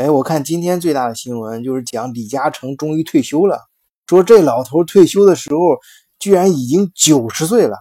[0.00, 3.60] 哎，我看今天最大的新闻就是讲李嘉诚终于退休了，
[4.06, 5.58] 说这老头退休的时候
[6.18, 7.76] 居然已经九十岁了，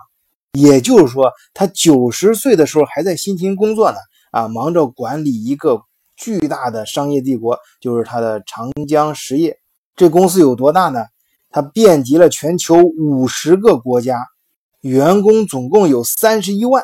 [0.51, 3.97] 也就是说他九十岁的时候还在辛勤工作呢，
[4.31, 5.81] 啊，忙着管理一个
[6.17, 9.57] 巨大的商业帝国，就是他的长江实业。
[9.95, 11.05] 这公司有多大呢？
[11.49, 14.19] 它遍及了全球五十个国家，
[14.81, 16.83] 员工总共有三十一万。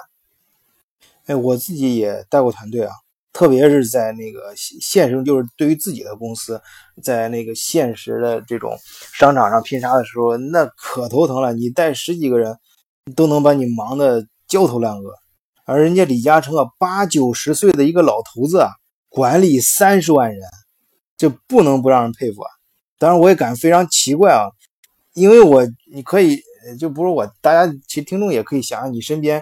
[1.25, 2.93] 哎，我自己也带过团队啊。
[3.35, 6.61] 特别是在那个现实，就是对于自己的公司，
[7.03, 8.77] 在那个现实的这种
[9.13, 11.51] 商场上拼杀的时候，那可头疼了。
[11.51, 12.57] 你带十几个人，
[13.13, 15.13] 都能把你忙得焦头烂额。
[15.65, 18.69] 而人家李嘉诚啊，八九十岁的一个老头子啊，
[19.09, 20.39] 管理三十万人，
[21.17, 22.49] 这不能不让人佩服啊。
[22.97, 24.47] 当然，我也感非常奇怪啊，
[25.13, 26.39] 因为我你可以
[26.79, 29.41] 就不是我，大家其实听众也可以想想，你身边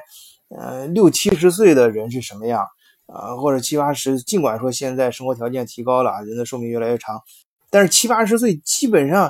[0.49, 2.65] 呃六七十岁的人是什么样。
[3.07, 7.21] 啊，或者七八十，尽管说现在生活条件提高了，人的寿命越来越长，
[7.69, 9.29] 但是七八十岁基本上，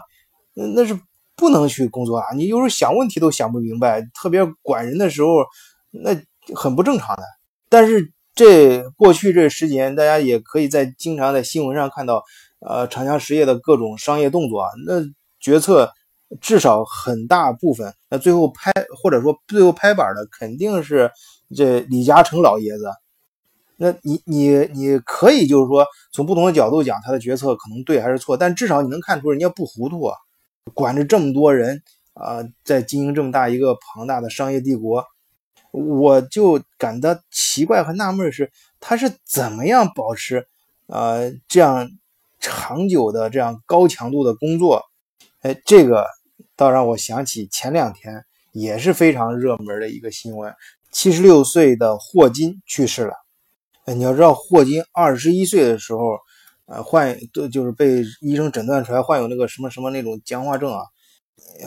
[0.53, 0.97] 那是
[1.35, 2.33] 不能去工作啊。
[2.35, 5.43] 你有时候想问题都想不明白，特别管人的时候，
[5.91, 6.11] 那
[6.55, 7.23] 很不正常的。
[7.67, 12.23] 但是这过去这十几年，大家也可以在经常在新闻上看到，
[12.59, 15.01] 呃，长江实业的各种商业动作啊，那
[15.39, 15.91] 决策
[16.39, 18.71] 至少很大部分，那最后拍
[19.01, 21.11] 或者说最后拍板的肯定是
[21.55, 22.85] 这李嘉诚老爷子。
[23.83, 30.15] 那你你你可以就是说从不同的角度讲他的决策可能对还是错，但至少你能看出人家不糊涂啊，
[30.73, 35.03] 管着这么多人啊，在经营这么大一个庞大的商业帝国，
[35.71, 40.47] 我就感到奇怪和纳闷是他是怎么样保持
[40.87, 41.89] 呃这样
[42.39, 44.81] 长久的这样高强度的工作？
[45.41, 46.05] 哎，这个
[46.55, 48.23] 倒让我想起前两天
[48.53, 50.55] 也是非常热门的一个新闻，
[50.89, 53.22] 七十六岁的霍金去世了。
[53.85, 56.17] 哎，你要知道，霍金二十一岁的时候，
[56.67, 57.17] 呃，患
[57.51, 60.85] 就是被医生诊断出来患有那个什么什么那种僵化症啊，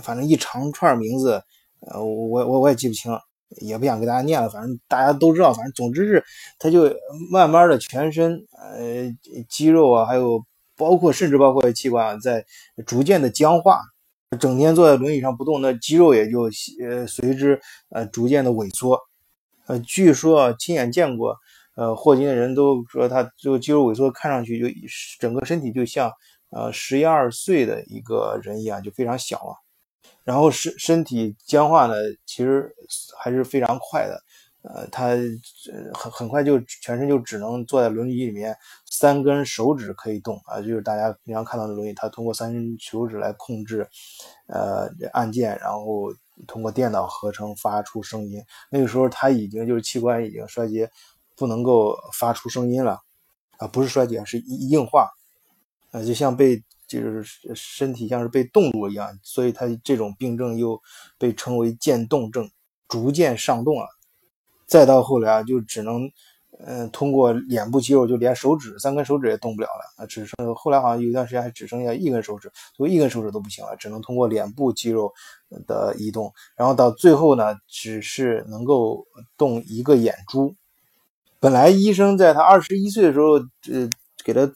[0.03, 1.42] 反正一长串名字，
[1.81, 3.12] 呃，我我我也记不清，
[3.60, 6.25] 也不想给大家念了，反正大家都知道，反正总之是
[6.59, 6.91] 他就
[7.31, 9.15] 慢慢的全身呃
[9.47, 10.43] 肌肉啊，还有
[10.75, 12.47] 包括甚至包括器官，在
[12.87, 13.82] 逐渐的僵化，
[14.41, 16.49] 整天坐在轮椅上不动，那肌肉也就
[16.82, 17.60] 呃随之
[17.91, 18.99] 呃逐渐的萎缩，
[19.66, 21.37] 呃，据说亲眼见过。
[21.76, 24.66] 呃，霍金的人都说他这个肌肉萎缩，看上去就
[25.20, 26.10] 整个身体就像
[26.50, 29.54] 呃十一二岁的一个人一样，就非常小了。
[30.25, 31.94] 然后身身体僵化呢，
[32.25, 32.75] 其实
[33.19, 34.20] 还是非常快的。
[34.62, 35.10] 呃，他
[35.94, 38.56] 很很快就全身就只能坐在轮椅里面，
[38.91, 43.87] 三根手指可以动啊，就是大家平常看到的轮椅，他通过三根手指来控制
[44.48, 46.12] 呃按键，然后
[46.48, 48.43] 通过电脑合成发出声音。
[48.69, 50.91] 那个时候他已经就是器官已经衰竭。
[51.36, 52.98] 不能够发出声音了，
[53.58, 55.10] 啊，不是衰竭，是硬化，
[55.91, 57.24] 啊，就像被就是
[57.54, 60.80] 身体像是被冻住一样，所以他这种病症又
[61.19, 62.50] 被称为渐冻症，
[62.88, 63.86] 逐渐上冻了，
[64.66, 66.10] 再到后来啊，就只能
[66.64, 75.12] 嗯通过脸部肌肉，就连手指三根手指也动不了了啊，只剩后来好像有一段时间还只剩下一根手指，所以一根手指都不行了，只能通过脸部肌肉
[75.66, 80.54] 的移动，然后到最后呢，只是能够动一个眼珠。
[81.46, 83.34] 本来医生在他二十一岁的时候，
[83.72, 83.88] 呃，
[84.24, 84.52] 给他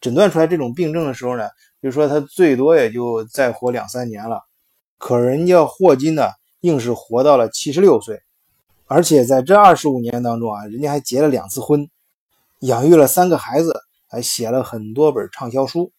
[0.00, 1.48] 诊断出来这种病症的时候呢，
[1.80, 4.42] 就说他最多也就再活两三年了。
[4.98, 6.30] 可人家霍金呢，
[6.62, 8.20] 硬是活到了七十六岁，
[8.86, 11.88] 而且在这二十五年当中啊，人家还结了两次婚，
[12.62, 13.72] 养育了三个孩子，
[14.08, 15.92] 还写了很多本畅销书，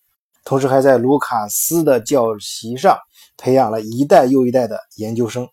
[0.43, 2.99] 同时还在卢卡斯的教席上
[3.37, 5.47] 培养了一代又一代的研究生。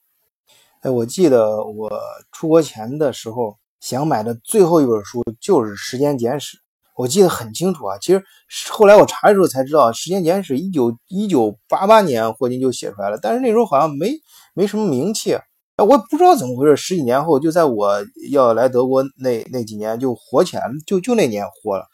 [0.80, 1.88] 哎，我记得我
[2.32, 3.56] 出国前的时候。
[3.82, 6.56] 想买的最后一本书就是《时间简史》，
[6.96, 7.98] 我记得很清楚啊。
[7.98, 8.22] 其实
[8.70, 14.12] 后来我查的时候才知道，《时间简史》一九一九八八年霍金就写出来了，但是那时候好像没
[14.54, 15.42] 没什么名气啊。
[15.78, 21.84] 我也不知道怎么回事，十几年后就在我要来德国那那几年就火起来了，就就那年火了，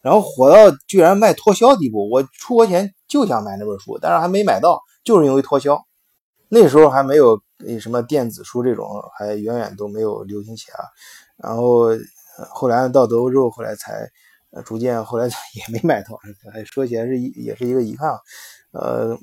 [0.00, 2.08] 然后火到居然卖脱销地步。
[2.08, 5.78] 我出国前就想买那本书，但是还没买到，就是因为脱销。
[6.48, 7.38] 那时候还没有
[7.80, 8.86] 什么电子书这种，
[9.18, 10.78] 还远远都没有流行起来。
[11.36, 11.88] 然后
[12.50, 14.08] 后来到德国之后，后来才
[14.64, 16.18] 逐渐，后来 也没买到。
[16.64, 18.16] 说起来是也是一个遗憾。
[18.72, 19.16] 呃，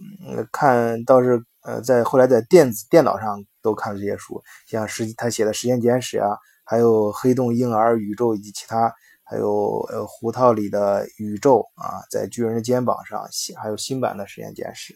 [0.51, 8.93] 看倒是呃，在后来在电子电脑上都看了这些书，像时他写的《时间简史》啊，还有《黑洞婴儿宇宙》以及其他，
[9.25, 13.27] 还有呃《胡桃里的宇宙》啊，在巨人的肩膀上，
[13.61, 14.93] 还有新版的《时间简史》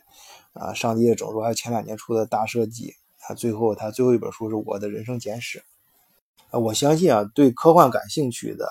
[0.60, 2.94] 啊，《上帝的整数》，还有前两年出的大设计。
[3.20, 5.62] 他最后他最后一本书是我的人生简史。
[6.52, 8.68] 我相信啊，对科幻感兴趣的，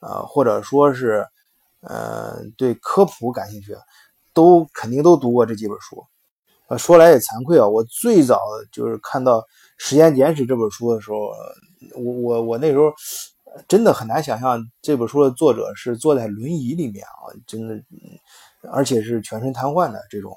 [0.00, 1.26] 呃，或者说是，
[1.80, 3.82] 呃，对科普感兴趣的，
[4.32, 6.04] 都肯定都读过这几本书。
[6.68, 8.40] 呃，说来也惭愧啊，我最早
[8.72, 9.40] 就是看到
[9.76, 11.16] 《时间简史》这本书的时候，
[11.94, 12.92] 我我我那时候
[13.68, 17.82] 真的很难想象这本书的作者是坐在轮椅里面啊，真的，
[18.72, 20.34] 而且是全身瘫痪的这种。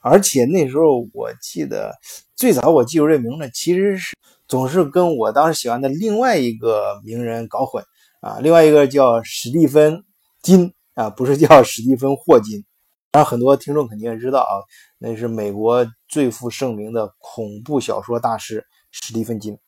[0.00, 1.92] 而且那时候我记得
[2.36, 4.16] 最早我记住这名字，其实是
[4.48, 7.84] 总是跟我当时喜欢的另外一个名人搞混
[8.20, 10.04] 啊，另外一个叫史蒂芬
[10.42, 12.64] 金啊，不是叫史蒂芬霍金。
[13.10, 14.62] 当然，很多听众肯定也知道啊，
[14.98, 19.58] 那是美国最负盛名的恐怖小说大师史蒂芬金。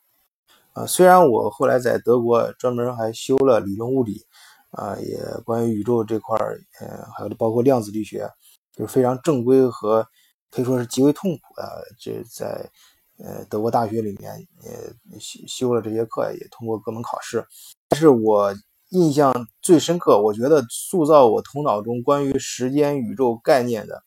[0.73, 4.23] 啊，虽然我后来在德国专门还修了理论物理，
[4.71, 8.29] 啊，也关于宇宙这块儿，呃，还有包括量子力学，
[8.77, 10.07] 就是非常正规和。
[10.51, 12.71] 可以说是极为痛苦的，这在
[13.19, 17.47] 呃德国大学里面也修修了这些课，也通过各门考试。
[17.89, 18.55] 但是我
[18.91, 24.03] 印象最深刻，我觉得塑造我头脑中关于时间宇宙概念的，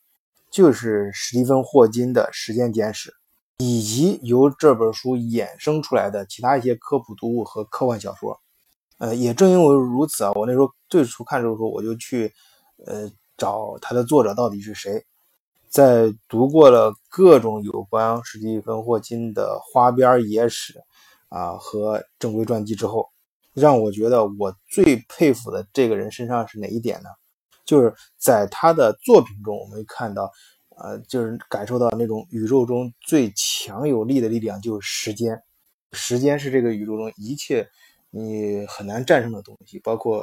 [0.50, 3.10] 就是史蒂芬霍金的《时间简史》，
[3.58, 8.40] 以及由这本书衍生出来的其他一些科普读物和科幻小说。
[8.98, 12.32] 呃，也正因为如此啊，我那时候最初看这本书，我就去
[12.86, 15.04] 呃找它的作者到底是谁。
[15.72, 20.74] 在读过了各种有关史蒂芬·霍金的花边野史
[21.30, 23.08] 啊和正规传记之后，
[23.54, 27.08] 让我觉得我最佩服的这个人身上是哪一点呢？
[27.64, 30.30] 就是在他的作品中，我们看到，
[30.76, 35.42] 呃，就是感受到那种宇宙中最强有力的力量，就是时间。
[35.92, 37.66] 时间是这个宇宙中一切
[38.10, 40.22] 你很难战胜的东西，包括。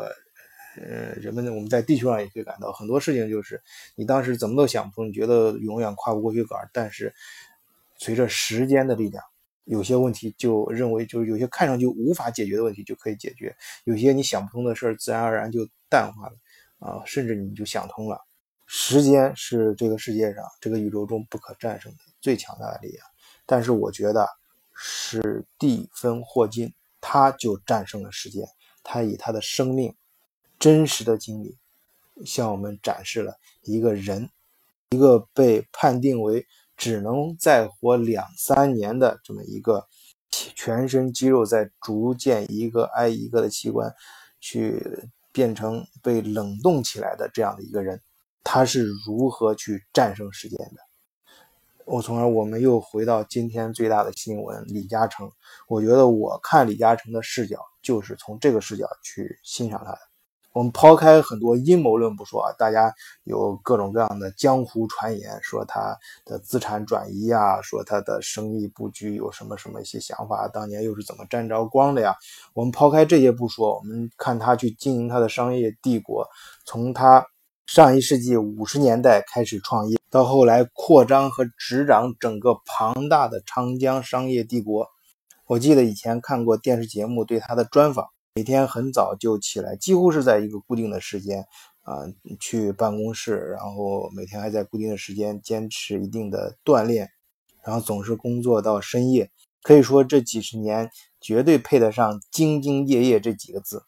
[0.80, 3.62] 呃，人们我们在地球上也可以感到很多事情，就是
[3.96, 6.70] 你当时怎么都想不通，你觉得永远跨不过去杆儿。
[6.72, 7.14] 但是
[7.98, 9.22] 随着时间的力量，
[9.66, 13.54] 有些问题就认为，就是有些看上去无法解决的问题就可以解决，
[13.84, 16.36] 有些你想不通的事儿自然而然就淡化了
[16.80, 18.18] 啊，甚至你就想通了。
[18.66, 23.06] 时间是这个世界上这个宇宙中不可战胜的最强大的力量。
[23.46, 24.26] 但是我觉得
[24.74, 28.48] 史蒂芬·霍金他就战胜了时间，
[28.82, 29.94] 他以他的生命。
[30.60, 31.58] 真实的经历
[32.26, 34.30] 向我们展示了一个人，
[34.90, 36.46] 一个被判定为
[36.76, 39.88] 只能再活两三年的这么一个
[40.30, 43.94] 全身肌肉在逐渐一个挨一个的器官
[44.40, 48.02] 去变成被冷冻起来的这样的一个人，
[48.44, 50.82] 他是如何去战胜时间的？
[51.86, 55.32] 我从而我们又回到今天最大的新闻李嘉诚，
[55.68, 60.09] 我觉得我看李嘉诚的视角就是从这个视角去欣赏他的。
[60.52, 62.92] 我们抛开很多阴谋论不说啊，大家
[63.24, 72.16] 有各种各样的江湖传言，说他的资产转移啊，说他的生意布局有什么什么一些想法，当年又是怎么沾着光的呀？
[72.54, 76.28] 我们抛开这些不说，我们看他去经营他的商业帝国，
[76.66, 77.24] 从他
[77.68, 84.88] 上一世纪五十年代开始创业，到后来扩张和执掌整个庞大的长江商业帝国。
[85.46, 88.08] 我记得以前看过电视节目对他的专访。
[88.40, 91.46] 每天很早就起来，几乎是在一个固定的时间
[91.82, 91.98] 啊
[92.40, 97.10] 去办公室，然后每天还在固定的时间坚持一定的锻炼，
[97.66, 99.30] 然后总是工作到深夜。
[99.62, 100.90] 可以说这几十年
[101.20, 103.84] 绝对配得上“兢兢业业”这几个字。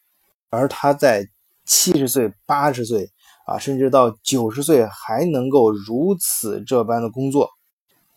[0.50, 1.25] 而他在
[1.63, 3.09] 七十岁、八十岁
[3.45, 7.49] 啊，甚至到九十岁还能够如此这般的工作，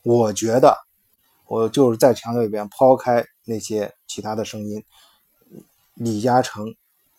[0.02, 0.76] 我觉得，
[1.47, 4.82] 我就是再强调一遍，抛开那些其他的声音。
[5.94, 6.74] 李嘉诚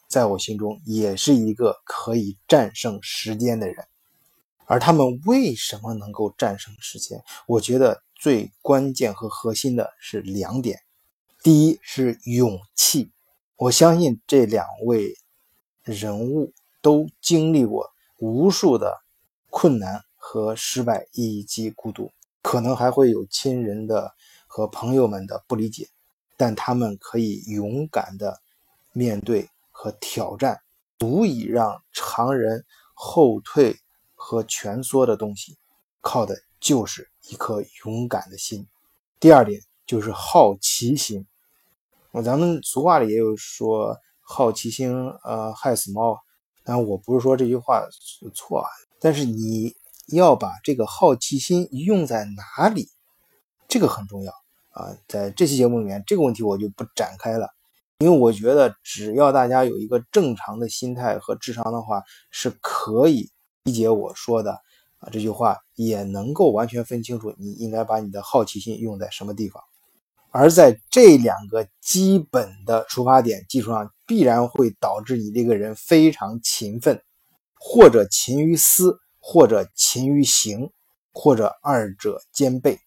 [0.10, 3.88] 在我心中也是一个可以战胜时间的人，
[4.66, 7.24] 而他们为什么能够战胜时间？
[7.48, 10.82] 我觉得最关键和核心的是两点：
[11.42, 13.12] 第一是勇气，
[13.56, 15.18] 我相信这两位
[15.84, 16.52] 人物
[16.82, 19.02] 都经历过无数的
[19.50, 24.14] 困难和失败以及孤独，可能还会有亲人的
[24.48, 25.88] 和朋友们的不理解，
[26.36, 28.42] 但他们可以勇敢的。
[28.96, 30.58] 面对和挑战，
[30.98, 33.78] 足以让常人后退
[34.14, 35.58] 和蜷缩的东西，
[36.00, 38.66] 靠的就是一颗勇敢的心。
[39.20, 41.28] 第二点就是好奇心。
[42.12, 46.18] 我咱们俗话里也有说，好奇心呃害死猫。
[46.64, 47.86] 但我不是说这句话
[48.34, 48.68] 错啊，
[49.00, 49.76] 但是你
[50.08, 52.90] 要把这个好奇心用在哪里，
[53.68, 54.32] 这个很重要
[54.72, 54.98] 啊。
[55.08, 57.55] 在这期节目里面，这个问题我就不展开了。
[58.00, 63.32] 因为我觉得，只要大家有一个正常的心态和智商的话，是可以
[63.64, 64.52] 理解我说的
[65.00, 69.64] 啊这句话，也能够完全分清楚你应该把你的好奇心用在什么地方。
[70.30, 77.02] 而在这两个基本的出发点基础上，必然会导致你这个人非常勤奋，
[77.54, 80.70] 或者勤于思，或者勤于行，
[81.14, 82.78] 或者二者兼备，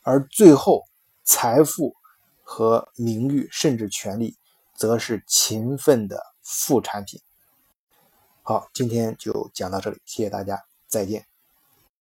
[0.00, 0.80] 而最后
[1.24, 1.94] 财富
[2.40, 4.34] 和名誉，甚至权力，
[4.76, 7.20] 则是勤奋的副产品。
[8.42, 11.26] 好，今天就讲到这里，谢谢大家，再见。